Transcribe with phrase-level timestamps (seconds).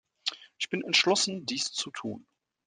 [0.57, 2.25] Ich bin entschlossen, dies zu tun.